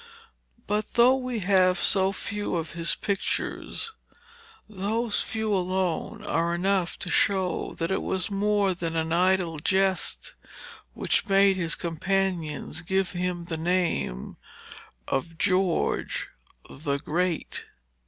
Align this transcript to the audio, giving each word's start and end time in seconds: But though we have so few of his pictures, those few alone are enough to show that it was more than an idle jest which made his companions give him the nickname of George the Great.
But 0.65 0.95
though 0.95 1.15
we 1.15 1.41
have 1.41 1.77
so 1.77 2.11
few 2.11 2.55
of 2.55 2.71
his 2.71 2.95
pictures, 2.95 3.93
those 4.67 5.21
few 5.21 5.53
alone 5.53 6.23
are 6.25 6.55
enough 6.55 6.97
to 7.01 7.11
show 7.11 7.75
that 7.77 7.91
it 7.91 8.01
was 8.01 8.31
more 8.31 8.73
than 8.73 8.95
an 8.95 9.13
idle 9.13 9.59
jest 9.59 10.33
which 10.95 11.29
made 11.29 11.55
his 11.55 11.75
companions 11.75 12.81
give 12.81 13.11
him 13.11 13.45
the 13.45 13.57
nickname 13.57 14.37
of 15.07 15.37
George 15.37 16.29
the 16.67 16.97
Great. 16.97 17.65